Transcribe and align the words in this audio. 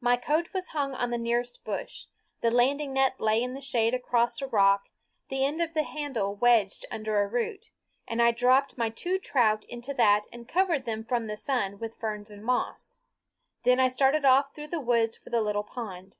My 0.00 0.16
coat 0.16 0.54
was 0.54 0.68
hung 0.68 0.94
on 0.94 1.10
the 1.10 1.18
nearest 1.18 1.62
bush; 1.62 2.06
the 2.40 2.50
landing 2.50 2.94
net 2.94 3.20
lay 3.20 3.42
in 3.42 3.52
the 3.52 3.60
shade 3.60 3.92
across 3.92 4.40
a 4.40 4.46
rock, 4.46 4.88
the 5.28 5.44
end 5.44 5.60
of 5.60 5.74
the 5.74 5.82
handle 5.82 6.34
wedged 6.34 6.86
under 6.90 7.20
a 7.20 7.28
root, 7.28 7.68
and 8.06 8.22
I 8.22 8.30
dropped 8.30 8.78
my 8.78 8.88
two 8.88 9.18
trout 9.18 9.66
into 9.66 9.92
that 9.92 10.26
and 10.32 10.48
covered 10.48 10.86
them 10.86 11.04
from 11.04 11.26
the 11.26 11.36
sun 11.36 11.78
with 11.78 11.96
ferns 12.00 12.30
and 12.30 12.42
moss. 12.42 13.00
Then 13.64 13.78
I 13.78 13.88
started 13.88 14.24
off 14.24 14.54
through 14.54 14.68
the 14.68 14.80
woods 14.80 15.18
for 15.18 15.28
the 15.28 15.42
little 15.42 15.64
pond. 15.64 16.16